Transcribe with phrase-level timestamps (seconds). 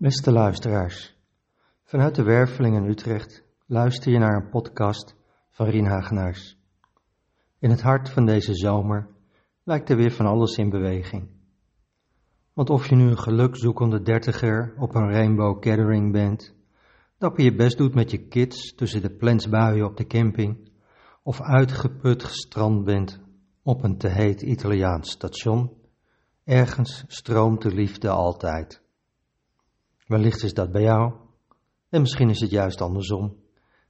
[0.00, 1.16] Beste luisteraars,
[1.84, 5.16] vanuit de Werveling in Utrecht luister je naar een podcast
[5.50, 6.58] van Rien Hagenaars.
[7.58, 9.08] In het hart van deze zomer
[9.62, 11.28] lijkt er weer van alles in beweging.
[12.52, 16.54] Want of je nu een gelukzoekende dertiger op een rainbow gathering bent,
[17.16, 20.70] dapper je best doet met je kids tussen de plensbuien op de camping,
[21.22, 23.20] of uitgeput gestrand bent
[23.62, 25.72] op een te heet Italiaans station,
[26.44, 28.86] ergens stroomt de liefde altijd.
[30.08, 31.12] Wellicht is dat bij jou,
[31.88, 33.36] en misschien is het juist andersom.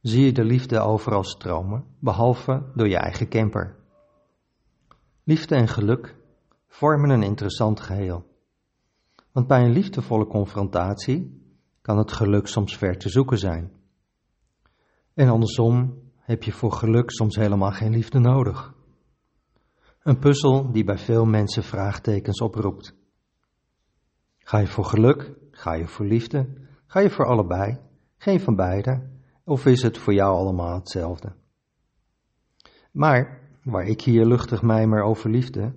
[0.00, 3.76] Zie je de liefde overal stromen, behalve door je eigen camper.
[5.24, 6.16] Liefde en geluk
[6.66, 8.26] vormen een interessant geheel.
[9.32, 11.42] Want bij een liefdevolle confrontatie
[11.82, 13.72] kan het geluk soms ver te zoeken zijn.
[15.14, 18.74] En andersom heb je voor geluk soms helemaal geen liefde nodig.
[20.02, 22.94] Een puzzel die bij veel mensen vraagtekens oproept.
[24.38, 26.46] Ga je voor geluk Ga je voor liefde?
[26.86, 27.78] Ga je voor allebei?
[28.16, 29.02] Geen van beide?
[29.44, 31.32] Of is het voor jou allemaal hetzelfde?
[32.90, 35.74] Maar, waar ik hier luchtig mijmer over liefde,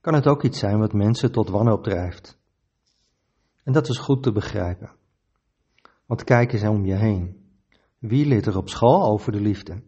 [0.00, 2.38] kan het ook iets zijn wat mensen tot wanhoop drijft.
[3.62, 4.90] En dat is goed te begrijpen.
[6.06, 7.42] Want kijk eens om je heen.
[7.98, 9.82] Wie leert er op school over de liefde?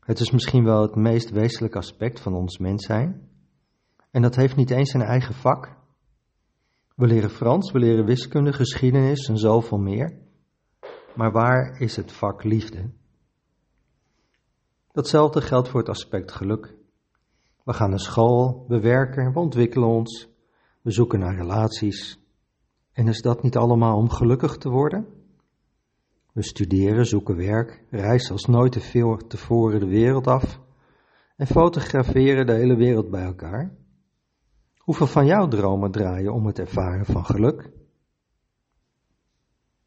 [0.00, 3.28] Het is misschien wel het meest wezenlijk aspect van ons mens zijn.
[4.10, 5.76] En dat heeft niet eens een eigen vak.
[6.96, 10.18] We leren Frans, we leren wiskunde, geschiedenis en zoveel meer.
[11.14, 12.90] Maar waar is het vak liefde?
[14.92, 16.74] Datzelfde geldt voor het aspect geluk.
[17.64, 20.28] We gaan naar school, we werken, we ontwikkelen ons,
[20.82, 22.18] we zoeken naar relaties.
[22.92, 25.06] En is dat niet allemaal om gelukkig te worden?
[26.32, 28.72] We studeren, zoeken werk, reizen als nooit
[29.28, 30.60] tevoren de wereld af
[31.36, 33.74] en fotograferen de hele wereld bij elkaar.
[34.86, 37.70] Hoeveel van jouw dromen draaien om het ervaren van geluk?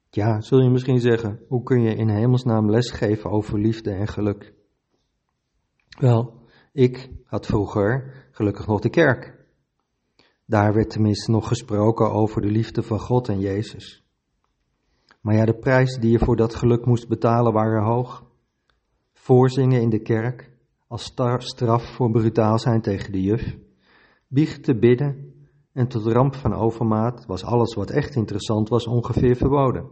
[0.10, 4.54] Ja, zul je misschien zeggen, hoe kun je in hemelsnaam lesgeven over liefde en geluk?
[6.00, 9.46] Wel, ik had vroeger gelukkig nog de kerk.
[10.46, 14.06] Daar werd tenminste nog gesproken over de liefde van God en Jezus.
[15.22, 18.26] Maar ja, de prijs die je voor dat geluk moest betalen waren hoog.
[19.14, 20.52] Voorzingen in de kerk
[20.88, 23.58] als straf voor brutaal zijn tegen de juf
[24.62, 25.34] te bidden
[25.74, 29.90] en tot ramp van overmaat was alles wat echt interessant was ongeveer verboden.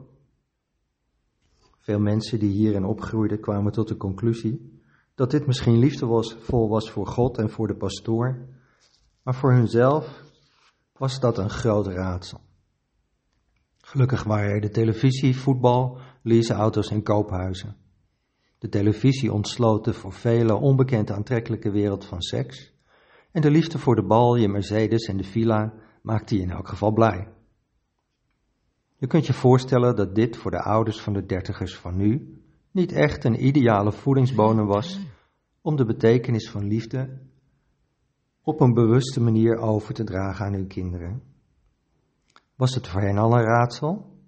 [1.80, 4.82] Veel mensen die hierin opgroeiden kwamen tot de conclusie
[5.16, 8.48] dat dit misschien liefdevol was voor God en voor de pastoor,
[9.24, 10.24] maar voor hunzelf
[10.94, 12.40] was dat een groot raadsel.
[13.78, 17.76] Gelukkig waren er de televisie, voetbal, leaseauto's en koophuizen.
[18.58, 22.77] De televisie ontsloot de voor velen onbekend aantrekkelijke wereld van seks
[23.38, 26.68] en de liefde voor de bal, je Mercedes en de villa maakte je in elk
[26.68, 27.28] geval blij.
[28.96, 32.92] Je kunt je voorstellen dat dit voor de ouders van de dertigers van nu niet
[32.92, 35.00] echt een ideale voedingsbodem was
[35.62, 37.20] om de betekenis van liefde
[38.42, 41.22] op een bewuste manier over te dragen aan hun kinderen.
[42.56, 44.20] Was het voor hen al een raadsel?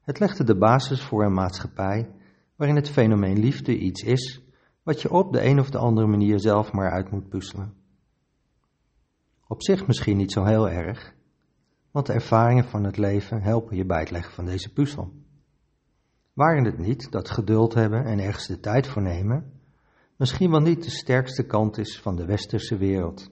[0.00, 2.10] Het legde de basis voor een maatschappij
[2.56, 4.42] waarin het fenomeen liefde iets is
[4.82, 7.84] wat je op de een of de andere manier zelf maar uit moet puzzelen.
[9.46, 11.14] Op zich misschien niet zo heel erg,
[11.90, 15.12] want de ervaringen van het leven helpen je bij het leggen van deze puzzel.
[16.32, 19.56] Waren het niet dat geduld hebben en ergens de tijd voor nemen
[20.16, 23.30] misschien wel niet de sterkste kant is van de westerse wereld?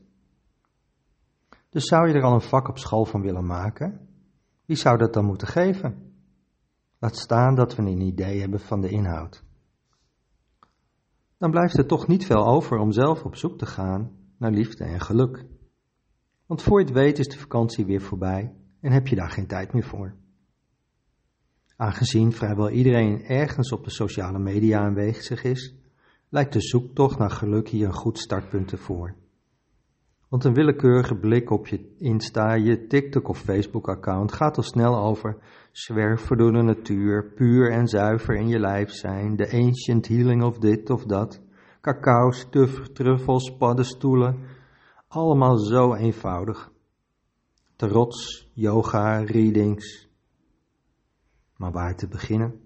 [1.68, 4.08] Dus zou je er al een vak op school van willen maken?
[4.64, 6.12] Wie zou dat dan moeten geven?
[6.98, 9.44] Laat staan dat we een idee hebben van de inhoud.
[11.38, 14.84] Dan blijft er toch niet veel over om zelf op zoek te gaan naar liefde
[14.84, 15.44] en geluk.
[16.46, 19.46] Want voor je het weet is de vakantie weer voorbij en heb je daar geen
[19.46, 20.14] tijd meer voor.
[21.76, 25.74] Aangezien vrijwel iedereen ergens op de sociale media aanwezig is,
[26.28, 29.14] lijkt de zoektocht naar geluk hier een goed startpunt ervoor.
[30.28, 35.36] Want een willekeurige blik op je Insta, je TikTok of Facebook-account gaat al snel over
[35.72, 40.58] zwerven door de natuur, puur en zuiver in je lijf zijn, de ancient healing of
[40.58, 41.42] dit of dat,
[41.80, 42.30] cacao,
[42.92, 44.38] truffels, paddenstoelen,
[45.16, 46.72] allemaal zo eenvoudig.
[47.76, 50.08] Trots, yoga, readings.
[51.56, 52.60] Maar waar te beginnen?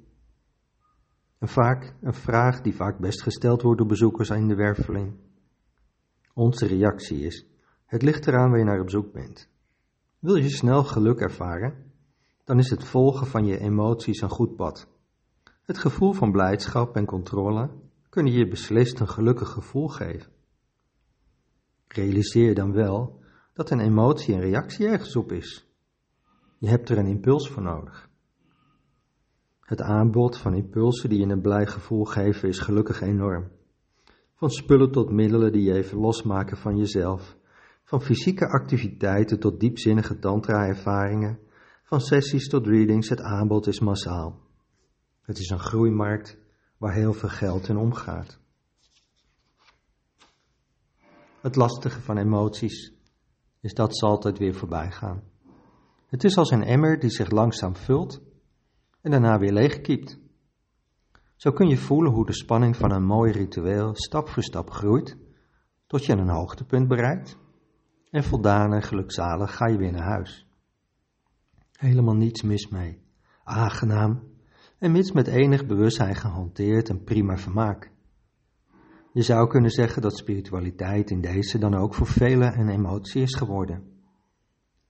[1.39, 5.17] En vaak een vraag die vaak best gesteld wordt door bezoekers in de werveling.
[6.35, 7.47] Onze reactie is:
[7.87, 9.50] het ligt eraan waar je naar op zoek bent.
[10.19, 11.93] Wil je snel geluk ervaren?
[12.45, 14.89] Dan is het volgen van je emoties een goed pad.
[15.62, 17.71] Het gevoel van blijdschap en controle
[18.09, 20.33] kunnen je beslist een gelukkig gevoel geven.
[21.88, 23.20] Realiseer dan wel
[23.52, 25.67] dat een emotie een reactie ergens op is.
[26.58, 28.11] Je hebt er een impuls voor nodig.
[29.61, 33.50] Het aanbod van impulsen die je een blij gevoel geven is gelukkig enorm.
[34.35, 37.37] Van spullen tot middelen die je even losmaken van jezelf.
[37.85, 41.38] Van fysieke activiteiten tot diepzinnige tantra-ervaringen.
[41.82, 44.40] Van sessies tot readings, het aanbod is massaal.
[45.20, 46.38] Het is een groeimarkt
[46.76, 48.40] waar heel veel geld in omgaat.
[51.49, 52.93] Het lastige van emoties
[53.61, 55.23] is dat ze altijd weer voorbij gaan.
[56.06, 58.23] Het is als een emmer die zich langzaam vult
[59.00, 60.19] en daarna weer leegkiept.
[61.37, 65.17] Zo kun je voelen hoe de spanning van een mooi ritueel stap voor stap groeit,
[65.87, 67.39] tot je een hoogtepunt bereikt
[68.11, 70.47] en voldaan en gelukzalig ga je weer naar huis.
[71.73, 73.03] Helemaal niets mis mee,
[73.45, 74.23] aangenaam
[74.79, 77.97] en mits met enig bewustzijn gehanteerd en prima vermaak.
[79.12, 83.34] Je zou kunnen zeggen dat spiritualiteit in deze dan ook voor velen een emotie is
[83.34, 83.96] geworden.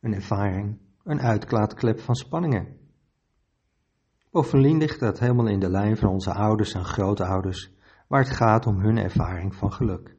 [0.00, 2.76] Een ervaring, een uitklaatklep van spanningen.
[4.30, 7.72] Bovendien ligt dat helemaal in de lijn van onze ouders en grootouders,
[8.08, 10.16] waar het gaat om hun ervaring van geluk.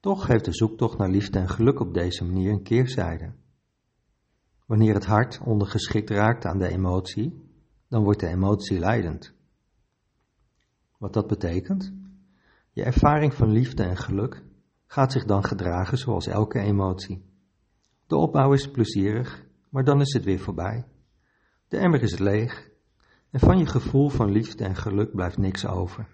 [0.00, 3.32] Toch heeft de zoektocht naar liefde en geluk op deze manier een keerzijde.
[4.66, 7.50] Wanneer het hart ondergeschikt raakt aan de emotie,
[7.88, 9.34] dan wordt de emotie leidend.
[11.02, 11.92] Wat dat betekent?
[12.70, 14.44] Je ervaring van liefde en geluk
[14.86, 17.24] gaat zich dan gedragen zoals elke emotie.
[18.06, 20.86] De opbouw is plezierig, maar dan is het weer voorbij.
[21.68, 22.70] De emmer is leeg
[23.30, 26.08] en van je gevoel van liefde en geluk blijft niks over.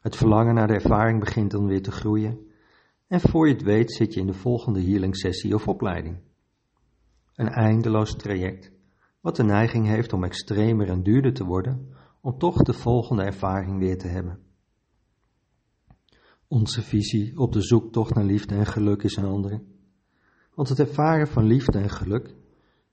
[0.00, 2.38] Het verlangen naar de ervaring begint dan weer te groeien
[3.06, 6.18] en voor je het weet zit je in de volgende healing sessie of opleiding.
[7.34, 8.72] Een eindeloos traject,
[9.20, 13.78] wat de neiging heeft om extremer en duurder te worden, om toch de volgende ervaring
[13.78, 14.38] weer te hebben.
[16.48, 19.62] Onze visie op de zoektocht naar liefde en geluk is een andere.
[20.54, 22.36] Want het ervaren van liefde en geluk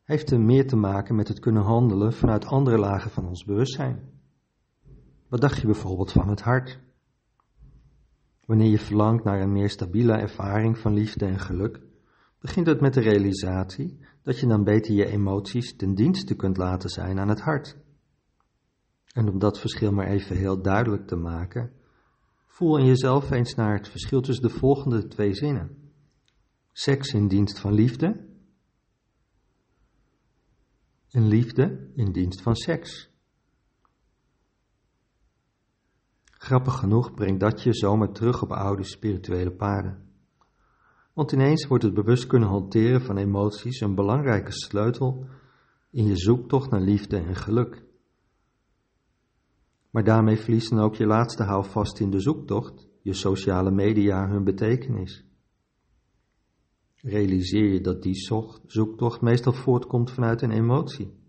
[0.03, 4.09] heeft er meer te maken met het kunnen handelen vanuit andere lagen van ons bewustzijn.
[5.27, 6.79] Wat dacht je bijvoorbeeld van het hart?
[8.45, 11.81] Wanneer je verlangt naar een meer stabiele ervaring van liefde en geluk,
[12.39, 16.89] begint het met de realisatie dat je dan beter je emoties ten dienste kunt laten
[16.89, 17.77] zijn aan het hart.
[19.13, 21.71] En om dat verschil maar even heel duidelijk te maken,
[22.45, 25.91] voel in jezelf eens naar het verschil tussen de volgende twee zinnen.
[26.71, 28.25] Seks in dienst van liefde
[31.11, 33.09] en liefde in dienst van seks.
[36.23, 40.05] Grappig genoeg brengt dat je zomaar terug op oude spirituele paden.
[41.13, 45.25] Want ineens wordt het bewust kunnen hanteren van emoties een belangrijke sleutel
[45.91, 47.83] in je zoektocht naar liefde en geluk.
[49.97, 55.25] Maar daarmee verliezen ook je laatste houvast in de zoektocht, je sociale media, hun betekenis.
[56.95, 58.15] Realiseer je dat die
[58.65, 61.19] zoektocht meestal voortkomt vanuit een emotie.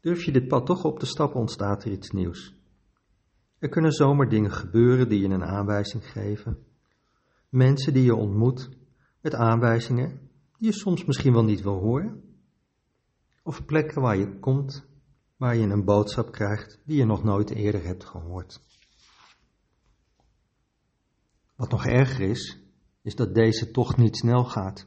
[0.00, 2.54] Durf je dit pad toch op te stappen, ontstaat er iets nieuws.
[3.58, 6.58] Er kunnen zomaar dingen gebeuren die je een aanwijzing geven.
[7.48, 8.70] Mensen die je ontmoet
[9.20, 12.22] met aanwijzingen die je soms misschien wel niet wil horen.
[13.42, 14.90] Of plekken waar je komt
[15.42, 18.60] waar je een boodschap krijgt die je nog nooit eerder hebt gehoord.
[21.56, 22.60] Wat nog erger is,
[23.00, 24.86] is dat deze tocht niet snel gaat.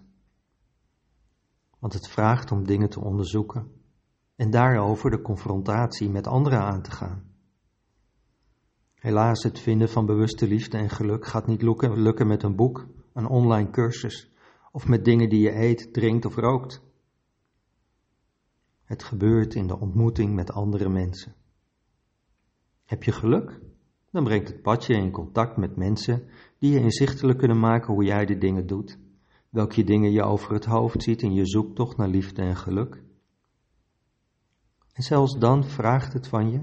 [1.79, 3.71] Want het vraagt om dingen te onderzoeken
[4.35, 7.23] en daarover de confrontatie met anderen aan te gaan.
[8.93, 12.87] Helaas, het vinden van bewuste liefde en geluk gaat niet lukken, lukken met een boek,
[13.13, 14.31] een online cursus
[14.71, 16.81] of met dingen die je eet, drinkt of rookt.
[18.85, 21.33] Het gebeurt in de ontmoeting met andere mensen.
[22.85, 23.59] Heb je geluk?
[24.11, 26.27] Dan brengt het padje in contact met mensen
[26.59, 28.97] die je inzichtelijk kunnen maken hoe jij de dingen doet,
[29.49, 33.03] welke dingen je over het hoofd ziet in je zoektocht naar liefde en geluk.
[34.93, 36.61] En zelfs dan vraagt het van je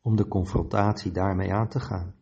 [0.00, 2.14] om de confrontatie daarmee aan te gaan.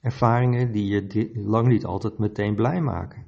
[0.00, 3.26] Ervaringen die je lang niet altijd meteen blij maken.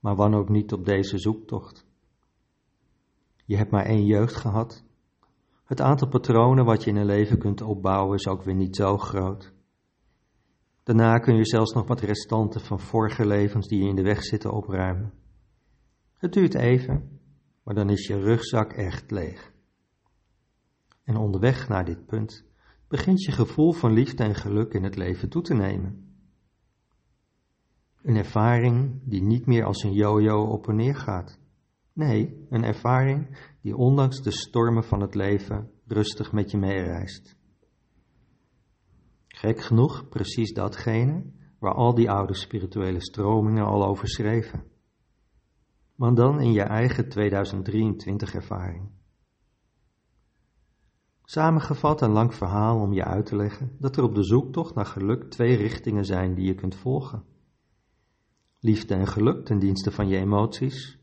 [0.00, 1.86] Maar wan ook niet op deze zoektocht.
[3.52, 4.84] Je hebt maar één jeugd gehad.
[5.64, 8.98] Het aantal patronen wat je in een leven kunt opbouwen is ook weer niet zo
[8.98, 9.52] groot.
[10.82, 14.22] Daarna kun je zelfs nog wat restanten van vorige levens die je in de weg
[14.22, 15.12] zitten opruimen.
[16.14, 17.20] Het duurt even,
[17.62, 19.52] maar dan is je rugzak echt leeg.
[21.04, 22.44] En onderweg naar dit punt
[22.88, 26.16] begint je gevoel van liefde en geluk in het leven toe te nemen.
[28.02, 31.40] Een ervaring die niet meer als een yo-yo op en neer gaat.
[31.92, 37.36] Nee, een ervaring die ondanks de stormen van het leven rustig met je meereist.
[39.28, 41.24] Gek genoeg precies datgene
[41.58, 44.64] waar al die oude spirituele stromingen al over schreven.
[45.94, 48.90] Maar dan in je eigen 2023 ervaring.
[51.24, 54.86] Samengevat een lang verhaal om je uit te leggen dat er op de zoektocht naar
[54.86, 57.24] geluk twee richtingen zijn die je kunt volgen.
[58.60, 61.01] Liefde en geluk ten dienste van je emoties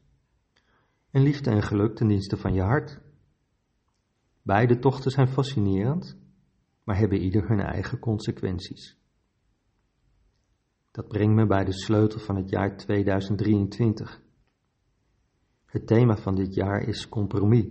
[1.12, 3.00] en liefde en geluk ten dienste van je hart.
[4.42, 6.18] Beide tochten zijn fascinerend,
[6.84, 8.98] maar hebben ieder hun eigen consequenties.
[10.92, 14.22] Dat brengt me bij de sleutel van het jaar 2023.
[15.66, 17.68] Het thema van dit jaar is compromis.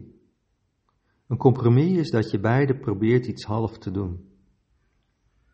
[1.27, 4.29] Een compromis is dat je beide probeert iets half te doen.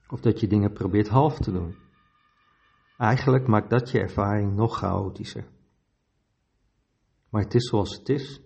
[0.08, 1.76] Of dat je dingen probeert half te doen.
[2.98, 5.44] Eigenlijk maakt dat je ervaring nog chaotischer.
[7.34, 8.40] Maar het is zoals het is.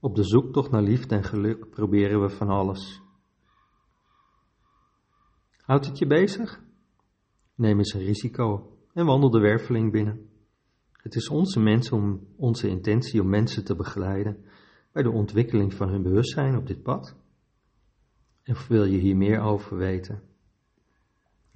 [0.00, 3.02] Op de zoektocht naar liefde en geluk proberen we van alles.
[5.56, 6.62] Houdt het je bezig?
[7.54, 10.30] Neem eens een risico en wandel de werveling binnen.
[10.92, 14.44] Het is onze mens om onze intentie om mensen te begeleiden
[14.92, 17.16] bij de ontwikkeling van hun bewustzijn op dit pad.
[18.42, 20.22] En wil je hier meer over weten?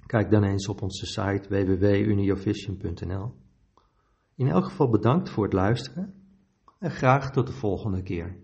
[0.05, 3.33] Kijk dan eens op onze site www.uniovision.nl.
[4.35, 6.16] In elk geval bedankt voor het luisteren
[6.79, 8.37] en graag tot de volgende keer.